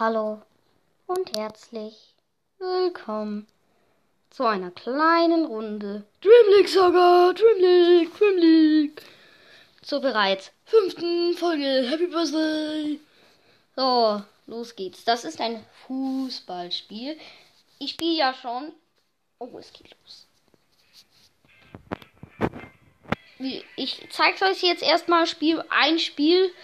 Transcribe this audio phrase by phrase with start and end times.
[0.00, 0.40] Hallo
[1.08, 2.14] und herzlich
[2.58, 3.48] willkommen
[4.30, 9.02] zu einer kleinen Runde Dream League Saga, Dream League, Dream League.
[9.82, 10.52] zur bereits.
[10.66, 13.00] Fünften Folge, Happy Birthday.
[13.74, 15.02] So, los geht's.
[15.02, 17.18] Das ist ein Fußballspiel.
[17.80, 18.72] Ich spiele ja schon.
[19.40, 20.28] Oh, es geht los.
[23.74, 26.54] Ich zeig's euch jetzt erstmal Spiel ein Spiel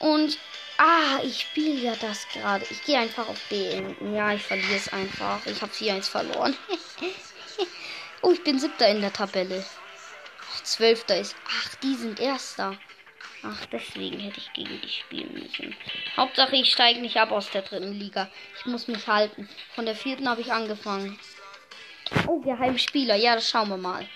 [0.00, 0.36] und
[0.78, 2.64] ah, ich spiele ja das gerade.
[2.70, 4.14] Ich gehe einfach auf den.
[4.14, 5.44] Ja, ich verliere es einfach.
[5.46, 6.56] Ich habe 4-1 verloren.
[8.22, 9.64] oh, ich bin siebter in der Tabelle.
[10.62, 11.36] Zwölfter ist.
[11.48, 12.76] Ach, die sind erster.
[13.42, 15.76] Ach, deswegen hätte ich gegen die spielen müssen.
[16.16, 18.28] Hauptsache, ich steige nicht ab aus der dritten Liga.
[18.58, 19.48] Ich muss mich halten.
[19.74, 21.18] Von der vierten habe ich angefangen.
[22.26, 23.14] Oh, Geheimspieler.
[23.16, 24.08] Ja, das schauen wir mal.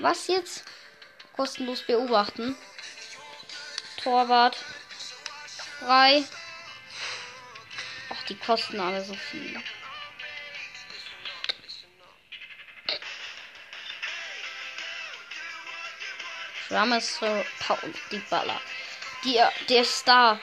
[0.00, 0.64] Was jetzt?
[1.34, 2.56] Kostenlos beobachten.
[4.02, 4.56] Torwart.
[5.78, 6.24] Frei.
[8.10, 9.62] Ach, die kosten alle so viel.
[16.70, 17.20] Rames
[17.60, 17.78] Paul,
[18.10, 18.60] die Baller.
[19.24, 20.40] Der, der Star.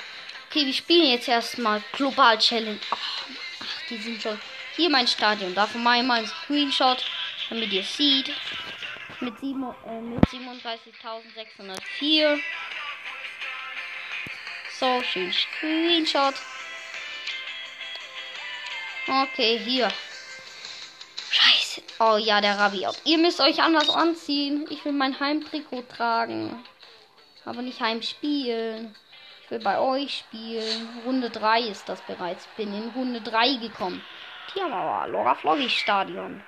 [0.49, 2.79] Okay, wir spielen jetzt erstmal Global Challenge.
[2.91, 3.25] Ach,
[3.61, 4.39] ach, die sind schon.
[4.75, 5.53] Hier mein Stadion.
[5.53, 7.05] Davon mache ich mal einen Screenshot,
[7.49, 8.31] damit ihr seht.
[9.21, 12.39] Mit, äh, mit 37.604.
[14.85, 16.35] So, schön Screenshot.
[19.07, 19.89] Okay, hier.
[21.31, 21.81] Scheiße.
[21.99, 23.01] Oh ja, der Rabiot.
[23.03, 24.67] Ihr müsst euch anders anziehen.
[24.69, 26.63] Ich will mein Heimtrikot tragen.
[27.45, 28.95] Aber nicht heimspielen.
[29.43, 30.87] Ich will bei euch spielen.
[31.03, 32.45] Runde 3 ist das bereits.
[32.55, 34.05] Bin in Runde 3 gekommen.
[34.53, 36.43] Tiermauer, Laura Floggy Stadion.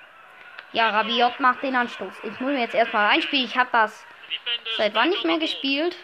[0.72, 2.14] Ja, Rabiot macht den Anstoß.
[2.22, 3.46] Ich muss mir jetzt erstmal reinspielen.
[3.46, 4.04] Ich habe das
[4.76, 5.96] seit wann nicht mehr gespielt.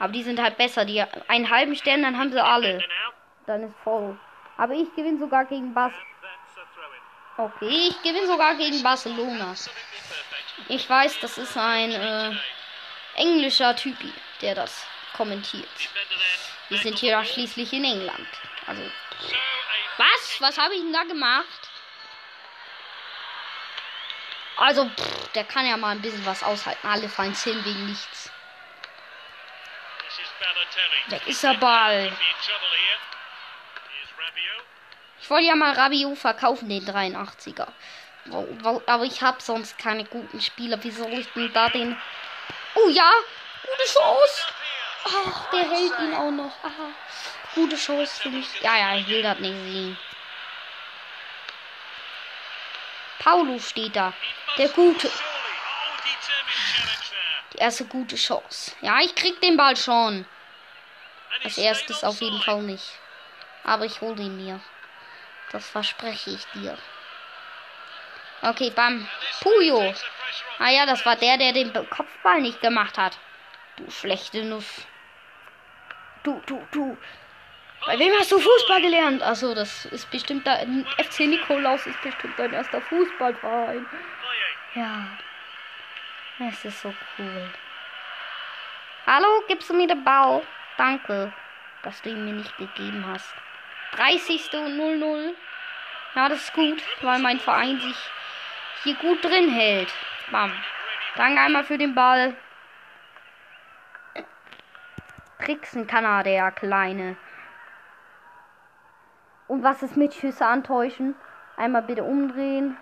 [0.00, 0.84] Aber die sind halt besser.
[0.84, 2.82] Die einen halben Stern, dann haben sie alle.
[3.46, 4.18] Dann ist voll.
[4.56, 5.92] Aber ich gewinne sogar gegen Bas.
[7.36, 9.54] Okay, ich gewinne sogar gegen Barcelona.
[10.68, 12.32] Ich weiß, das ist ein äh,
[13.16, 15.68] englischer Typi, der das kommentiert.
[16.68, 18.28] Wir sind hier schließlich in England.
[18.66, 18.82] Also.
[19.98, 20.40] Was?
[20.40, 21.70] Was habe ich denn da gemacht?
[24.56, 26.86] Also, pff, der kann ja mal ein bisschen was aushalten.
[26.86, 28.30] Alle fallen hin wegen nichts.
[31.08, 32.12] Weg ist der Ball.
[35.20, 37.68] Ich wollte ja mal Rabiot verkaufen, den 83er.
[38.26, 40.82] Wo- wo- Aber ich habe sonst keine guten Spieler.
[40.82, 41.96] Wie soll ich denn da den.
[42.74, 43.10] Oh ja!
[43.62, 44.46] Gute Chance!
[45.04, 46.52] Ach, der hält ihn auch noch.
[46.64, 46.90] Aha.
[47.54, 48.46] Gute Chance für mich.
[48.60, 49.98] Ja, ja, ich will das nicht sehen.
[53.18, 54.12] Paulo steht da.
[54.58, 55.10] Der Gute.
[57.52, 58.72] Die erste gute Chance.
[58.80, 60.26] Ja, ich krieg den Ball schon.
[61.42, 62.98] Als erstes auf jeden Fall nicht.
[63.64, 64.60] Aber ich hole ihn mir.
[65.52, 66.76] Das verspreche ich dir.
[68.42, 69.06] Okay, bam.
[69.40, 69.94] Puyo.
[70.58, 73.18] Ah ja, das war der, der den Kopfball nicht gemacht hat.
[73.76, 74.86] Du schlechte Nuss.
[76.22, 76.96] Du, du, du.
[77.86, 79.22] Bei wem hast du Fußball gelernt?
[79.22, 80.58] Achso, das ist bestimmt da.
[80.98, 83.86] FC Nikolaus ist bestimmt dein erster Fußballverein.
[84.74, 85.06] Ja.
[86.38, 87.50] Es ist so cool.
[89.06, 90.42] Hallo, gibst du mir den Ball?
[90.80, 91.30] Danke,
[91.82, 93.34] dass du ihn mir nicht gegeben hast.
[93.96, 94.50] 30.
[94.54, 95.34] und 0-0.
[96.14, 98.10] Ja, das ist gut, weil mein Verein sich
[98.82, 99.92] hier gut drin hält.
[100.30, 100.50] Bam.
[101.16, 102.34] Danke einmal für den Ball.
[105.44, 107.18] Tricksen kann er, der Kleine.
[109.48, 111.14] Und was ist mit Schüsse antäuschen?
[111.58, 112.78] Einmal bitte umdrehen.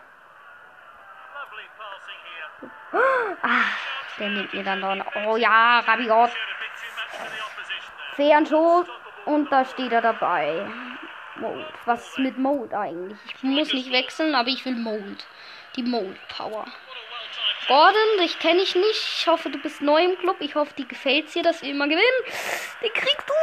[3.43, 3.65] Ah,
[4.21, 5.17] der nimmt mir dann noch.
[5.27, 6.31] Oh ja, Rabiot.
[8.19, 8.89] Fernschuss.
[9.27, 10.69] Und da steht er dabei.
[11.37, 11.67] Mode.
[11.85, 13.19] Was ist mit Mode eigentlich?
[13.37, 15.19] Ich muss nicht wechseln, aber ich will Mode.
[15.77, 16.67] Die Mode Power.
[17.69, 19.21] Gordon, dich kenne ich nicht.
[19.21, 20.37] Ich hoffe, du bist neu im Club.
[20.41, 22.25] Ich hoffe, dir gefällt dir, dass wir immer gewinnen.
[22.83, 23.35] Den kriegst du.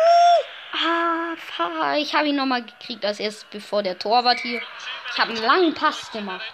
[0.73, 1.97] Ah, Fahr.
[1.97, 4.61] Ich habe ihn nochmal gekriegt als erstes, bevor der Torwart hier.
[5.11, 6.53] Ich habe einen langen Pass gemacht.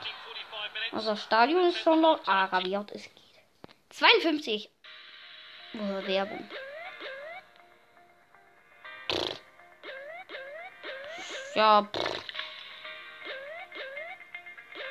[0.92, 2.20] Also das Stadion ist schon noch.
[2.28, 3.14] Ah, Rabiot, es geht.
[3.90, 4.70] 52.
[5.74, 6.48] Oh, Werbung.
[11.56, 11.90] Ja.
[11.94, 12.22] pff.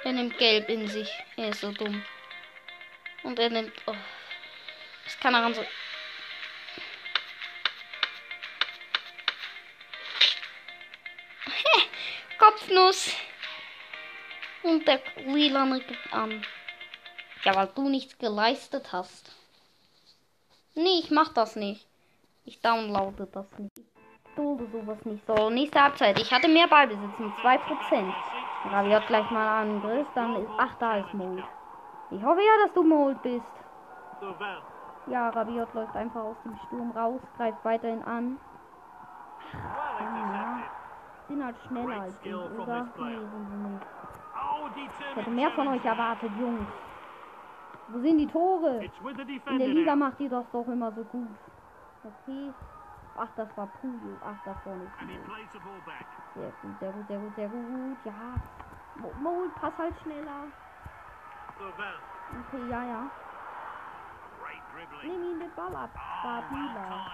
[0.02, 1.10] Er nimmt Gelb in sich.
[1.36, 2.02] Er ist so dumm.
[3.22, 3.72] Und er nimmt.
[3.86, 3.94] Oh.
[5.04, 5.62] Das kann er an so.
[12.38, 13.14] Kopfnuss.
[14.62, 16.46] Und der Wieland gibt an.
[17.44, 19.32] Ja, weil du nichts geleistet hast.
[20.74, 21.86] Nee, ich mach das nicht.
[22.44, 23.72] Ich downloade das nicht.
[24.36, 25.26] Dulde sowas nicht.
[25.26, 26.18] So, nächste Halbzeit.
[26.20, 28.12] Ich hatte mehr Ballbesitz mit 2%.
[28.70, 30.50] Rabiot gleich mal Angriff, dann ist.
[30.58, 31.44] Ach, da ist Mold.
[32.10, 33.44] Ich hoffe ja, dass du Mold bist.
[35.06, 38.38] Ja, Rabiot läuft einfach aus dem Sturm raus, greift weiterhin an.
[39.52, 40.58] Ja,
[41.28, 42.86] sind halt schneller als ich, oder?
[42.98, 43.18] Nee.
[45.10, 46.66] Ich hätte mehr von euch erwartet, Jungs.
[47.88, 48.84] Wo sind die Tore?
[49.48, 51.28] In der Liga macht ihr das doch immer so gut.
[52.04, 52.52] Okay.
[53.22, 54.16] Ach, das war Puyo.
[54.24, 55.26] Ach, da vorne ist Mold.
[56.34, 57.98] Sehr gut, sehr gut, sehr gut, sehr gut.
[58.04, 58.12] Ja.
[59.20, 60.44] Mo- pass halt schneller.
[62.48, 63.02] Okay, ja, ja.
[65.02, 65.90] Nimm ihn den Ball ab.
[66.22, 67.06] Babila.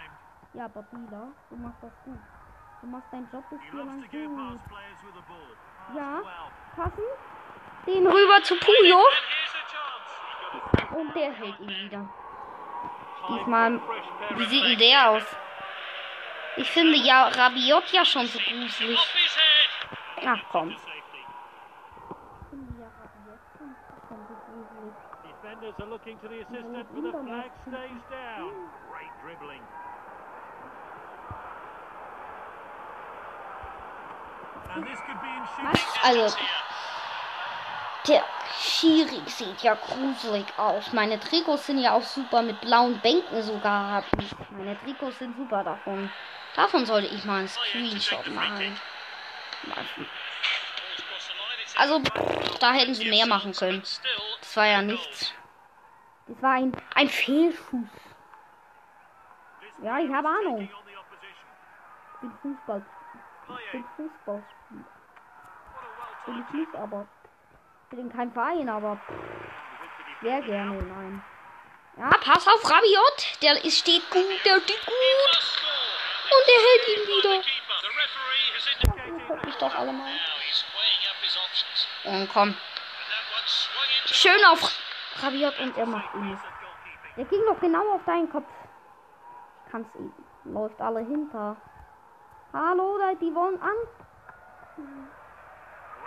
[0.52, 2.18] Ja, Babila, du machst das gut.
[2.82, 4.60] Du machst deinen Job bis hier lang gut.
[5.94, 6.20] Ja,
[6.76, 7.02] passen.
[7.86, 9.00] Den rüber zu Puyo.
[10.98, 12.08] Und der hält ihn wieder.
[13.28, 13.80] Diesmal,
[14.36, 15.36] wie sieht denn der aus?
[16.56, 18.98] Ich finde ja Rabiot ja schon so gruselig.
[20.24, 20.74] Ach komm.
[25.22, 28.52] Defenders are looking to the assistant, but the flag stays down.
[28.90, 29.60] Great dribbling.
[34.74, 35.80] And this could be in Was?
[35.80, 36.20] shooting.
[36.20, 36.36] Also,
[38.08, 38.24] der
[38.58, 40.92] Schiri sieht ja gruselig aus.
[40.92, 44.04] Meine Trikots sind ja auch super mit blauen Bänken sogar.
[44.50, 46.10] Meine Trikots sind super davon.
[46.56, 48.80] Davon sollte ich mal einen Screenshot machen.
[51.76, 52.00] Also,
[52.60, 53.82] da hätten sie mehr machen können.
[54.40, 55.34] Das war ja nichts.
[56.28, 57.88] Das war ein, ein Fehlschuss.
[59.82, 60.62] Ja, ich habe Ahnung.
[60.62, 62.86] Ich bin Fußball.
[63.66, 64.84] Ich bin Fußballspieler.
[66.24, 67.06] Bin ich nicht, aber.
[67.90, 68.98] Ich bin kein Verein, aber.
[70.22, 71.22] Sehr gerne in einem.
[71.98, 73.42] Ja, pass auf, Rabiot.
[73.42, 75.65] Der ist, steht gut, der steht gut.
[76.46, 77.34] Und der hält ihn wieder.
[79.28, 80.10] Hört mich doch alle mal.
[82.04, 82.54] Und komm.
[84.06, 84.60] Schön auf
[85.22, 86.38] Rabiot und er macht ihn.
[87.16, 88.46] Der ging doch genau auf deinen Kopf.
[89.64, 90.14] Ich kann's eben.
[90.44, 91.56] Läuft alle hinter.
[92.52, 93.76] Hallo, da, die wollen an.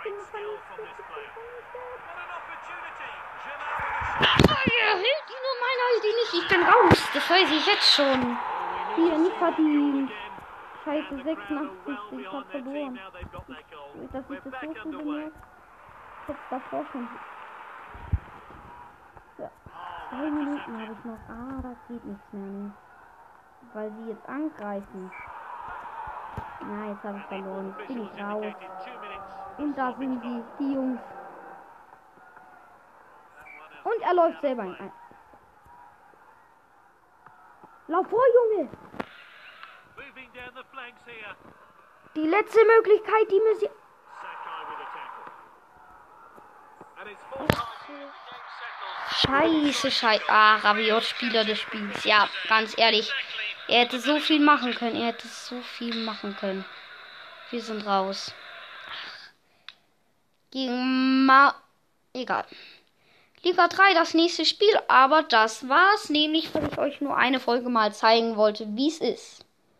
[0.00, 0.40] Shot.
[4.64, 6.34] Er hält ihn und meiner hält ihn nicht.
[6.34, 7.08] Ich bin raus.
[7.12, 8.38] Das weiß ich jetzt schon.
[8.96, 10.10] Hier, nicht verdient.
[10.84, 12.20] Scheiße, 86.
[12.20, 12.98] Ich hab verloren.
[14.12, 15.36] Dass ich das so früh bemerkt.
[16.22, 17.08] Ich hab's davor schon.
[19.38, 19.50] Ja.
[20.08, 21.18] Zwei Minuten habe ich noch.
[21.28, 22.46] Ah, das geht nichts mehr.
[22.46, 22.72] Ne?
[23.74, 25.12] Weil sie jetzt angreifen.
[26.62, 27.74] Na, jetzt habe ich verloren.
[27.78, 28.54] Jetzt bin ich raus.
[29.58, 31.00] Und da sind die, die Jungs.
[33.84, 34.92] Und er läuft selber in ein.
[37.88, 38.68] Lauf vor, Junge!
[39.96, 40.19] Moving down the flanks here.
[42.14, 43.70] Die letzte Möglichkeit, die mir sie.
[49.10, 50.24] Scheiße, scheiße.
[50.28, 52.04] Ah, Rabiot, Spieler des Spiels.
[52.04, 53.12] Ja, ganz ehrlich.
[53.68, 54.96] Er hätte so viel machen können.
[54.96, 56.64] Er hätte so viel machen können.
[57.50, 58.34] Wir sind raus.
[60.50, 61.54] Gegen Ma.
[62.12, 62.44] Egal.
[63.42, 64.78] Liga 3, das nächste Spiel.
[64.88, 66.10] Aber das war's.
[66.10, 69.44] Nämlich, weil ich euch nur eine Folge mal zeigen wollte, wie es ist.